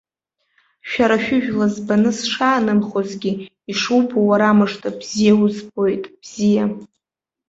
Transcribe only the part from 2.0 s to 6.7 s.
сшаанымхозгьы, ишубо, уара мыжда, бзиа узбоит, бзиа!